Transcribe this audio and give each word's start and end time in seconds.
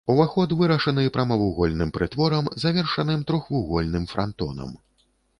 Уваход 0.11 0.53
вырашаны 0.59 1.01
прамавугольным 1.17 1.91
прытворам, 1.97 2.45
завершаным 2.63 3.21
трохвугольным 3.27 4.07
франтонам. 4.13 4.71